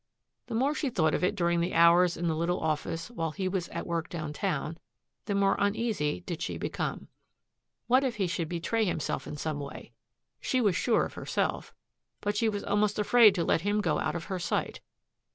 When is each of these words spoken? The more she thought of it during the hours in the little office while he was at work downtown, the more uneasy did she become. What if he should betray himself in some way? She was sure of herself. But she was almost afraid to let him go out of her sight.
The 0.47 0.55
more 0.55 0.73
she 0.73 0.89
thought 0.89 1.13
of 1.13 1.23
it 1.23 1.35
during 1.35 1.59
the 1.61 1.75
hours 1.75 2.17
in 2.17 2.27
the 2.27 2.35
little 2.35 2.59
office 2.59 3.11
while 3.11 3.29
he 3.29 3.47
was 3.47 3.69
at 3.69 3.85
work 3.85 4.09
downtown, 4.09 4.79
the 5.25 5.35
more 5.35 5.55
uneasy 5.59 6.21
did 6.21 6.41
she 6.41 6.57
become. 6.57 7.07
What 7.85 8.03
if 8.03 8.15
he 8.15 8.25
should 8.25 8.49
betray 8.49 8.83
himself 8.83 9.27
in 9.27 9.37
some 9.37 9.59
way? 9.59 9.91
She 10.39 10.59
was 10.59 10.75
sure 10.75 11.05
of 11.05 11.13
herself. 11.13 11.71
But 12.19 12.35
she 12.35 12.49
was 12.49 12.63
almost 12.63 12.97
afraid 12.97 13.35
to 13.35 13.43
let 13.43 13.61
him 13.61 13.79
go 13.79 13.99
out 13.99 14.15
of 14.15 14.23
her 14.23 14.39
sight. 14.39 14.79